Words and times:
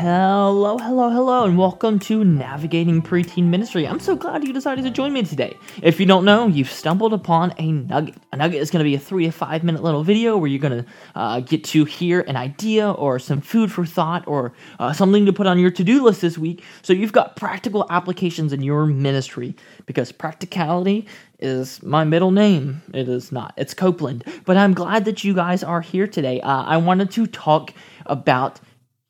Hello, 0.00 0.78
hello, 0.78 1.10
hello, 1.10 1.44
and 1.44 1.58
welcome 1.58 1.98
to 1.98 2.24
Navigating 2.24 3.02
Preteen 3.02 3.48
Ministry. 3.48 3.86
I'm 3.86 4.00
so 4.00 4.16
glad 4.16 4.42
you 4.46 4.50
decided 4.54 4.82
to 4.84 4.90
join 4.90 5.12
me 5.12 5.24
today. 5.24 5.58
If 5.82 6.00
you 6.00 6.06
don't 6.06 6.24
know, 6.24 6.46
you've 6.46 6.70
stumbled 6.70 7.12
upon 7.12 7.52
a 7.58 7.70
nugget. 7.70 8.14
A 8.32 8.38
nugget 8.38 8.62
is 8.62 8.70
going 8.70 8.82
to 8.82 8.88
be 8.88 8.94
a 8.94 8.98
three 8.98 9.26
to 9.26 9.30
five 9.30 9.62
minute 9.62 9.82
little 9.82 10.02
video 10.02 10.38
where 10.38 10.48
you're 10.48 10.58
going 10.58 10.84
to 10.84 10.90
uh, 11.14 11.40
get 11.40 11.64
to 11.64 11.84
hear 11.84 12.22
an 12.22 12.36
idea 12.36 12.90
or 12.90 13.18
some 13.18 13.42
food 13.42 13.70
for 13.70 13.84
thought 13.84 14.26
or 14.26 14.54
uh, 14.78 14.94
something 14.94 15.26
to 15.26 15.34
put 15.34 15.46
on 15.46 15.58
your 15.58 15.70
to 15.72 15.84
do 15.84 16.02
list 16.02 16.22
this 16.22 16.38
week. 16.38 16.64
So 16.80 16.94
you've 16.94 17.12
got 17.12 17.36
practical 17.36 17.86
applications 17.90 18.54
in 18.54 18.62
your 18.62 18.86
ministry 18.86 19.54
because 19.84 20.12
practicality 20.12 21.06
is 21.40 21.82
my 21.82 22.04
middle 22.04 22.30
name. 22.30 22.80
It 22.94 23.06
is 23.06 23.32
not. 23.32 23.52
It's 23.58 23.74
Copeland. 23.74 24.24
But 24.46 24.56
I'm 24.56 24.72
glad 24.72 25.04
that 25.04 25.24
you 25.24 25.34
guys 25.34 25.62
are 25.62 25.82
here 25.82 26.06
today. 26.06 26.40
Uh, 26.40 26.62
I 26.62 26.78
wanted 26.78 27.10
to 27.10 27.26
talk 27.26 27.74
about 28.06 28.60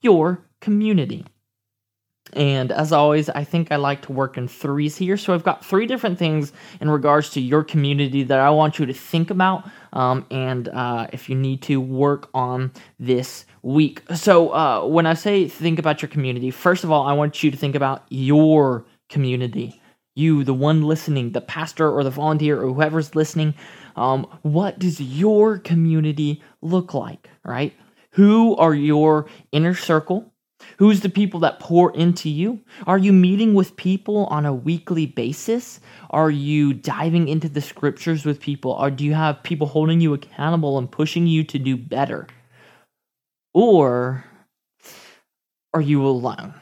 your 0.03 0.43
community. 0.61 1.25
And 2.33 2.71
as 2.71 2.93
always, 2.93 3.29
I 3.29 3.45
think 3.45 3.73
I 3.73 3.77
like 3.77 4.03
to 4.03 4.13
work 4.13 4.37
in 4.39 4.47
threes 4.47 4.97
here. 4.97 5.17
So 5.17 5.35
I've 5.35 5.43
got 5.43 5.65
three 5.65 5.87
different 5.87 6.19
things 6.19 6.53
in 6.81 6.89
regards 6.89 7.31
to 7.31 7.41
your 7.41 7.65
community 7.65 8.23
that 8.25 8.39
I 8.39 8.51
want 8.51 8.79
you 8.79 8.87
to 8.87 8.93
think 8.93 9.31
about. 9.31 9.69
Um, 9.93 10.25
and 10.31 10.69
uh, 10.69 11.09
if 11.13 11.29
you 11.29 11.35
need 11.35 11.63
to 11.63 11.81
work 11.81 12.29
on 12.33 12.73
this 13.01 13.47
week. 13.63 14.03
So 14.15 14.55
uh, 14.55 14.87
when 14.87 15.07
I 15.07 15.15
say 15.15 15.49
think 15.49 15.79
about 15.79 16.03
your 16.03 16.09
community, 16.09 16.51
first 16.51 16.85
of 16.85 16.93
all, 16.93 17.07
I 17.07 17.13
want 17.13 17.43
you 17.43 17.51
to 17.51 17.57
think 17.57 17.75
about 17.75 18.05
your 18.11 18.85
community. 19.09 19.81
You, 20.15 20.45
the 20.45 20.55
one 20.55 20.83
listening, 20.83 21.33
the 21.33 21.41
pastor 21.41 21.91
or 21.91 22.05
the 22.05 22.11
volunteer 22.11 22.63
or 22.63 22.73
whoever's 22.73 23.15
listening, 23.15 23.55
um, 23.97 24.27
what 24.43 24.79
does 24.79 25.01
your 25.01 25.59
community 25.59 26.43
look 26.63 26.95
like, 26.95 27.29
right? 27.45 27.75
Who 28.13 28.57
are 28.57 28.75
your 28.75 29.27
inner 29.53 29.75
circle? 29.75 30.30
Who's 30.79 31.01
the 31.01 31.09
people 31.09 31.41
that 31.41 31.61
pour 31.61 31.95
into 31.95 32.29
you? 32.29 32.61
Are 32.87 32.99
you 32.99 33.13
meeting 33.13 33.55
with 33.55 33.77
people 33.77 34.27
on 34.27 34.47
a 34.47 34.55
weekly 34.55 35.07
basis? 35.07 35.81
Are 36.11 36.31
you 36.31 36.73
diving 36.73 37.29
into 37.29 37.49
the 37.49 37.61
scriptures 37.61 38.25
with 38.25 38.41
people? 38.41 38.73
Or 38.73 38.91
do 38.91 39.05
you 39.05 39.15
have 39.15 39.43
people 39.43 39.67
holding 39.67 40.01
you 40.01 40.15
accountable 40.15 40.79
and 40.79 40.91
pushing 40.91 41.27
you 41.27 41.45
to 41.45 41.59
do 41.59 41.77
better? 41.77 42.27
Or 43.53 44.25
are 45.75 45.81
you 45.81 46.07
alone? 46.07 46.55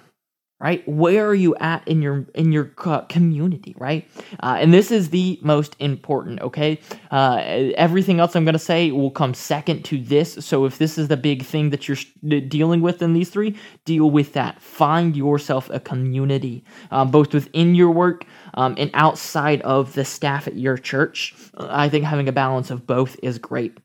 Right? 0.61 0.87
Where 0.89 1.27
are 1.27 1.35
you 1.35 1.55
at 1.57 1.87
in 1.87 2.03
your 2.03 2.27
in 2.35 2.53
your 2.53 2.65
community 3.09 3.75
right? 3.79 4.09
Uh, 4.41 4.57
and 4.61 4.75
this 4.75 4.91
is 4.91 5.11
the 5.11 5.39
most 5.43 5.77
important 5.79 6.41
okay? 6.41 6.81
Uh, 7.11 7.37
everything 7.77 8.21
else 8.21 8.35
i'm 8.35 8.45
going 8.45 8.55
to 8.55 8.59
say 8.59 8.91
will 8.91 9.11
come 9.11 9.35
second 9.35 9.85
to 9.87 9.99
this. 10.03 10.35
So 10.45 10.65
if 10.65 10.79
this 10.79 10.99
is 10.99 11.09
the 11.09 11.17
big 11.17 11.45
thing 11.45 11.71
that 11.71 11.89
you're 11.89 12.41
dealing 12.41 12.81
with 12.81 13.03
in 13.03 13.13
these 13.13 13.31
three 13.31 13.57
deal 13.85 14.11
with 14.11 14.33
that. 14.35 14.61
Find 14.61 15.17
yourself 15.17 15.71
a 15.71 15.81
community 15.81 16.65
um, 16.91 17.11
both 17.11 17.33
within 17.33 17.75
your 17.75 17.91
work 17.91 18.25
um, 18.55 18.75
and 18.79 18.91
outside 18.95 19.63
of 19.63 19.95
the 19.95 20.05
staff 20.05 20.47
at 20.47 20.57
your 20.57 20.77
church. 20.77 21.35
I 21.57 21.89
think 21.89 22.05
having 22.05 22.29
a 22.29 22.33
balance 22.33 22.71
of 22.71 22.87
both 22.87 23.17
is 23.23 23.39
great 23.39 23.79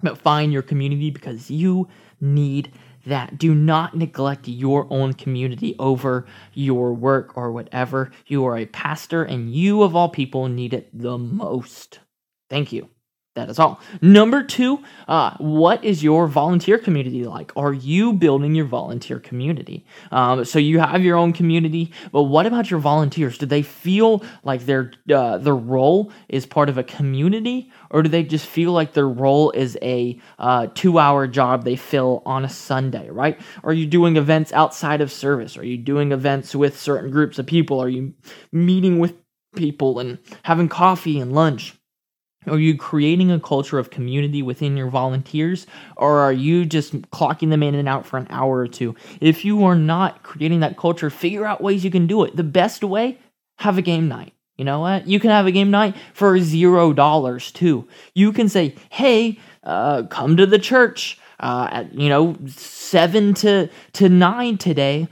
but 0.00 0.18
find 0.18 0.52
your 0.52 0.62
community 0.62 1.10
because 1.10 1.50
you 1.50 1.88
need 2.20 2.72
that. 3.06 3.38
Do 3.38 3.54
not 3.54 3.96
neglect 3.96 4.48
your 4.48 4.86
own 4.90 5.14
community 5.14 5.76
over 5.78 6.26
your 6.54 6.92
work 6.92 7.36
or 7.36 7.52
whatever. 7.52 8.10
You 8.26 8.44
are 8.46 8.58
a 8.58 8.66
pastor, 8.66 9.22
and 9.22 9.54
you, 9.54 9.82
of 9.82 9.94
all 9.94 10.08
people, 10.08 10.48
need 10.48 10.74
it 10.74 10.88
the 10.92 11.18
most. 11.18 12.00
Thank 12.50 12.72
you. 12.72 12.88
That 13.36 13.50
is 13.50 13.58
all. 13.58 13.80
Number 14.00 14.42
two, 14.42 14.82
uh, 15.06 15.36
what 15.36 15.84
is 15.84 16.02
your 16.02 16.26
volunteer 16.26 16.78
community 16.78 17.26
like? 17.26 17.52
Are 17.54 17.74
you 17.74 18.14
building 18.14 18.54
your 18.54 18.64
volunteer 18.64 19.18
community? 19.20 19.84
Um, 20.10 20.46
so 20.46 20.58
you 20.58 20.78
have 20.80 21.04
your 21.04 21.18
own 21.18 21.34
community, 21.34 21.92
but 22.12 22.22
what 22.22 22.46
about 22.46 22.70
your 22.70 22.80
volunteers? 22.80 23.36
Do 23.36 23.44
they 23.44 23.60
feel 23.60 24.24
like 24.42 24.64
their 24.64 24.90
uh, 25.12 25.36
their 25.36 25.54
role 25.54 26.12
is 26.30 26.46
part 26.46 26.70
of 26.70 26.78
a 26.78 26.82
community, 26.82 27.70
or 27.90 28.02
do 28.02 28.08
they 28.08 28.22
just 28.22 28.46
feel 28.46 28.72
like 28.72 28.94
their 28.94 29.08
role 29.08 29.50
is 29.50 29.76
a 29.82 30.18
uh, 30.38 30.68
two 30.72 30.98
hour 30.98 31.26
job 31.26 31.64
they 31.64 31.76
fill 31.76 32.22
on 32.24 32.42
a 32.42 32.48
Sunday? 32.48 33.10
Right? 33.10 33.38
Are 33.62 33.74
you 33.74 33.84
doing 33.84 34.16
events 34.16 34.50
outside 34.54 35.02
of 35.02 35.12
service? 35.12 35.58
Are 35.58 35.66
you 35.66 35.76
doing 35.76 36.12
events 36.12 36.54
with 36.54 36.80
certain 36.80 37.10
groups 37.10 37.38
of 37.38 37.44
people? 37.44 37.82
Are 37.82 37.88
you 37.90 38.14
meeting 38.50 38.98
with 38.98 39.14
people 39.54 39.98
and 39.98 40.20
having 40.42 40.70
coffee 40.70 41.20
and 41.20 41.34
lunch? 41.34 41.74
Are 42.46 42.58
you 42.58 42.76
creating 42.76 43.30
a 43.30 43.40
culture 43.40 43.78
of 43.78 43.90
community 43.90 44.42
within 44.42 44.76
your 44.76 44.88
volunteers, 44.88 45.66
or 45.96 46.18
are 46.18 46.32
you 46.32 46.64
just 46.64 47.00
clocking 47.10 47.50
them 47.50 47.62
in 47.62 47.74
and 47.74 47.88
out 47.88 48.06
for 48.06 48.18
an 48.18 48.26
hour 48.30 48.58
or 48.58 48.68
two? 48.68 48.94
If 49.20 49.44
you 49.44 49.64
are 49.64 49.74
not 49.74 50.22
creating 50.22 50.60
that 50.60 50.76
culture, 50.76 51.10
figure 51.10 51.44
out 51.44 51.60
ways 51.60 51.84
you 51.84 51.90
can 51.90 52.06
do 52.06 52.24
it. 52.24 52.36
The 52.36 52.44
best 52.44 52.84
way, 52.84 53.18
have 53.58 53.78
a 53.78 53.82
game 53.82 54.08
night. 54.08 54.32
You 54.56 54.64
know 54.64 54.80
what? 54.80 55.06
You 55.06 55.20
can 55.20 55.30
have 55.30 55.46
a 55.46 55.52
game 55.52 55.70
night 55.70 55.96
for 56.14 56.38
zero 56.38 56.92
dollars 56.92 57.50
too. 57.52 57.86
You 58.14 58.32
can 58.32 58.48
say, 58.48 58.74
"Hey, 58.90 59.38
uh, 59.64 60.04
come 60.04 60.36
to 60.36 60.46
the 60.46 60.58
church 60.58 61.18
uh, 61.40 61.68
at 61.70 61.94
you 61.94 62.08
know 62.08 62.36
seven 62.46 63.34
to 63.34 63.68
to 63.94 64.08
nine 64.08 64.56
today. 64.56 65.08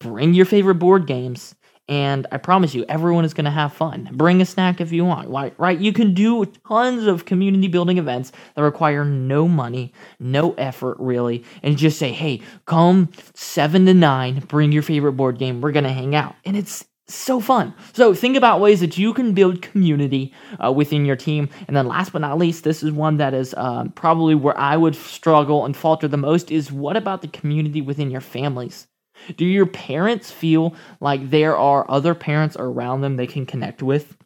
Bring 0.00 0.34
your 0.34 0.46
favorite 0.46 0.76
board 0.76 1.06
games." 1.06 1.54
And 1.88 2.26
I 2.30 2.36
promise 2.36 2.74
you, 2.74 2.84
everyone 2.88 3.24
is 3.24 3.34
going 3.34 3.46
to 3.46 3.50
have 3.50 3.72
fun. 3.72 4.10
Bring 4.12 4.42
a 4.42 4.46
snack 4.46 4.80
if 4.80 4.92
you 4.92 5.04
want, 5.04 5.30
right? 5.58 5.78
You 5.78 5.92
can 5.92 6.14
do 6.14 6.44
tons 6.44 7.06
of 7.06 7.24
community 7.24 7.68
building 7.68 7.98
events 7.98 8.32
that 8.54 8.62
require 8.62 9.04
no 9.04 9.48
money, 9.48 9.92
no 10.18 10.52
effort, 10.54 10.96
really, 11.00 11.44
and 11.62 11.76
just 11.76 11.98
say, 11.98 12.12
"Hey, 12.12 12.42
come 12.66 13.10
seven 13.34 13.86
to 13.86 13.94
nine, 13.94 14.40
bring 14.40 14.72
your 14.72 14.82
favorite 14.82 15.12
board 15.12 15.38
game. 15.38 15.60
We're 15.60 15.72
going 15.72 15.84
to 15.84 15.92
hang 15.92 16.14
out," 16.14 16.34
and 16.44 16.56
it's 16.56 16.84
so 17.08 17.40
fun. 17.40 17.74
So 17.94 18.14
think 18.14 18.36
about 18.36 18.60
ways 18.60 18.80
that 18.80 18.98
you 18.98 19.14
can 19.14 19.32
build 19.32 19.62
community 19.62 20.32
uh, 20.62 20.70
within 20.70 21.06
your 21.06 21.16
team. 21.16 21.48
And 21.66 21.76
then 21.76 21.88
last 21.88 22.12
but 22.12 22.20
not 22.20 22.38
least, 22.38 22.64
this 22.64 22.82
is 22.82 22.92
one 22.92 23.16
that 23.16 23.32
is 23.32 23.54
um, 23.56 23.90
probably 23.92 24.34
where 24.34 24.56
I 24.58 24.76
would 24.76 24.94
struggle 24.94 25.64
and 25.64 25.76
falter 25.76 26.06
the 26.06 26.18
most 26.18 26.50
is 26.50 26.70
what 26.70 26.96
about 26.96 27.22
the 27.22 27.28
community 27.28 27.80
within 27.80 28.10
your 28.10 28.20
families? 28.20 28.86
Do 29.36 29.44
your 29.44 29.66
parents 29.66 30.30
feel 30.30 30.74
like 31.00 31.30
there 31.30 31.56
are 31.56 31.88
other 31.90 32.14
parents 32.14 32.56
around 32.58 33.00
them 33.00 33.16
they 33.16 33.26
can 33.26 33.46
connect 33.46 33.82
with? 33.82 34.16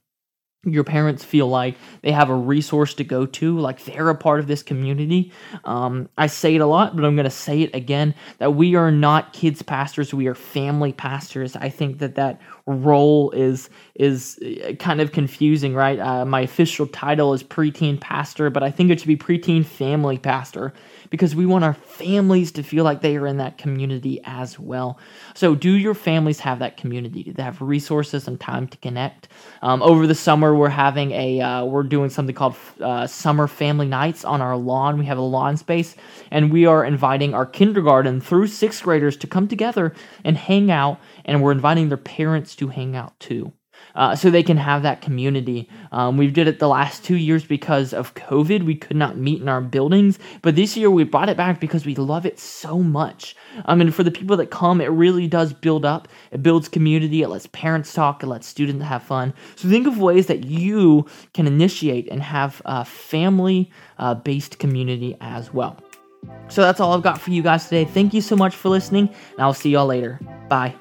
Your 0.65 0.85
parents 0.85 1.25
feel 1.25 1.49
like 1.49 1.75
they 2.03 2.13
have 2.13 2.31
a 2.31 2.37
resource 2.37 2.95
to 2.95 3.03
go 3.03 3.27
to, 3.27 3.59
like 3.59 3.85
they're 3.85 4.11
a 4.11 4.15
part 4.15 4.39
of 4.39 4.47
this 4.47 4.63
community. 4.63 5.33
Um, 5.65 6.09
I 6.17 6.29
say 6.29 6.55
it 6.55 6.61
a 6.61 6.67
lot, 6.67 6.95
but 6.95 7.05
I'm 7.05 7.17
going 7.17 7.25
to 7.25 7.31
say 7.31 7.63
it 7.63 7.75
again 7.75 8.15
that 8.39 8.53
we 8.53 8.77
are 8.77 8.93
not 8.93 9.33
kids 9.33 9.61
pastors, 9.61 10.15
we 10.15 10.29
are 10.29 10.37
family 10.37 10.93
pastors. 10.93 11.57
I 11.57 11.69
think 11.69 11.99
that 11.99 12.15
that 12.15 12.41
role 12.67 13.33
is 13.33 13.71
is 13.97 14.39
uh, 14.39 14.75
kind 14.75 15.01
of 15.01 15.11
confusing, 15.11 15.75
right? 15.75 15.99
Uh, 15.99 16.25
my 16.25 16.43
official 16.43 16.87
title 16.87 17.35
is 17.35 17.43
preteen 17.43 18.01
pastor, 18.01 18.49
but 18.49 18.63
I 18.63 18.71
think 18.71 18.91
it 18.91 19.01
should 19.01 19.09
be 19.09 19.17
preteen 19.17 19.67
family 19.67 20.17
pastor 20.17 20.73
because 21.13 21.37
we 21.37 21.45
want 21.45 21.63
our 21.63 21.75
families 21.75 22.51
to 22.53 22.63
feel 22.63 22.85
like 22.85 23.03
they 23.03 23.19
are 23.19 23.27
in 23.27 23.37
that 23.37 23.59
community 23.59 24.19
as 24.25 24.59
well. 24.59 24.99
So, 25.35 25.55
do 25.55 25.71
your 25.71 25.93
families 25.93 26.41
have 26.41 26.61
that 26.61 26.79
community? 26.79 27.23
Do 27.23 27.35
they 27.35 27.43
have 27.43 27.61
resources 27.61 28.27
and 28.27 28.41
time 28.41 28.67
to 28.69 28.79
connect? 28.79 29.29
Um, 29.61 29.83
over 29.83 30.07
the 30.07 30.15
summer, 30.15 30.55
we're 30.55 30.71
having 30.71 31.13
a 31.13 31.41
uh, 31.41 31.65
we're 31.67 31.83
doing 31.83 32.09
something 32.09 32.35
called 32.35 32.57
uh, 32.81 33.07
summer 33.07 33.47
family 33.47 33.87
nights 33.87 34.25
on 34.25 34.41
our 34.41 34.57
lawn. 34.57 34.99
We 34.99 35.05
have 35.05 35.19
a 35.19 35.21
lawn 35.21 35.59
space, 35.59 35.95
and 36.31 36.51
we 36.51 36.65
are 36.65 36.83
inviting 36.83 37.35
our 37.35 37.45
kindergarten 37.45 38.23
through 38.23 38.47
sixth 38.47 38.83
graders 38.83 39.19
to 39.19 39.27
come 39.27 39.49
together 39.49 39.95
and 40.25 40.39
hang 40.39 40.71
out. 40.71 40.99
And 41.27 41.43
we're 41.43 41.53
inviting 41.53 41.89
their 41.89 41.99
parents 41.99 42.57
to 42.57 42.69
hang 42.69 42.97
out 42.97 43.21
too 43.21 43.53
uh, 43.95 44.17
so 44.17 44.31
they 44.31 44.43
can 44.43 44.57
have 44.57 44.83
that 44.83 45.03
community. 45.03 45.69
Um, 45.91 46.17
we 46.17 46.29
did 46.29 46.49
it 46.49 46.59
the 46.59 46.69
last 46.69 47.05
two 47.05 47.17
years 47.17 47.45
because 47.45 47.93
of 47.93 48.15
COVID. 48.15 48.65
We 48.65 48.75
could 48.75 48.97
not 48.97 49.17
meet 49.17 49.41
in 49.41 49.49
our 49.49 49.61
buildings, 49.61 50.19
but 50.43 50.57
this 50.57 50.77
year 50.77 50.91
we 50.91 51.05
brought 51.05 51.29
it 51.29 51.37
back 51.37 51.61
because 51.61 51.85
we 51.85 51.95
love 51.95 52.27
it 52.27 52.39
so 52.39 52.79
much. 52.79 53.37
I 53.67 53.75
mean, 53.75 53.91
for 53.91 54.03
the 54.03 54.11
people 54.11 54.37
that 54.39 54.51
come, 54.51 54.81
it 54.81 54.87
really 54.87 55.27
does 55.27 55.53
build 55.53 55.85
up. 55.85 56.09
It 56.31 56.43
builds 56.43 56.69
community. 56.69 57.23
It 57.23 57.29
lets 57.29 57.47
parents 57.49 57.93
talk. 57.93 58.23
It 58.23 58.27
lets 58.27 58.47
students 58.47 58.85
have 58.85 59.03
fun. 59.03 59.35
So 59.57 59.69
think 59.69 59.87
of 59.87 59.99
ways 59.99 60.27
that 60.27 60.45
you 60.45 61.07
can 61.35 61.47
initiate 61.47 62.09
and 62.11 62.23
have 62.23 62.63
a 62.65 62.85
family 62.85 63.71
uh, 63.99 64.17
community 64.59 65.17
as 65.21 65.53
well. 65.53 65.83
So 66.49 66.63
that's 66.63 66.81
all 66.81 66.93
I've 66.93 67.03
got 67.03 67.21
for 67.21 67.31
you 67.31 67.43
guys 67.43 67.65
today. 67.65 67.85
Thank 67.85 68.15
you 68.15 68.21
so 68.21 68.37
much 68.37 68.55
for 68.55 68.69
listening, 68.69 69.09
and 69.09 69.41
I'll 69.41 69.55
see 69.55 69.71
y'all 69.71 69.87
later. 69.87 70.21
Bye. 70.49 70.75